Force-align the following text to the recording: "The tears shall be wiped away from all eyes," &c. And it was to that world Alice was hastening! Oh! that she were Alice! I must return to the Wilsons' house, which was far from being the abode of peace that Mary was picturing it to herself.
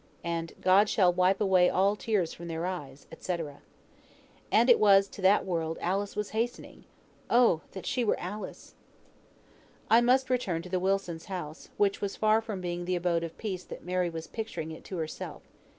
"The 0.23 0.53
tears 0.63 0.89
shall 0.89 1.11
be 1.13 1.17
wiped 1.17 1.41
away 1.41 1.67
from 1.69 1.77
all 1.77 1.93
eyes," 1.95 3.05
&c. 3.19 3.37
And 4.51 4.67
it 4.67 4.79
was 4.79 5.07
to 5.07 5.21
that 5.21 5.45
world 5.45 5.77
Alice 5.79 6.15
was 6.15 6.31
hastening! 6.31 6.85
Oh! 7.29 7.61
that 7.73 7.85
she 7.85 8.03
were 8.03 8.19
Alice! 8.19 8.73
I 9.91 10.01
must 10.01 10.31
return 10.31 10.63
to 10.63 10.69
the 10.69 10.79
Wilsons' 10.79 11.25
house, 11.25 11.69
which 11.77 12.01
was 12.01 12.15
far 12.15 12.41
from 12.41 12.61
being 12.61 12.85
the 12.85 12.95
abode 12.95 13.23
of 13.23 13.37
peace 13.37 13.63
that 13.65 13.85
Mary 13.85 14.09
was 14.09 14.25
picturing 14.25 14.71
it 14.71 14.83
to 14.85 14.97
herself. 14.97 15.43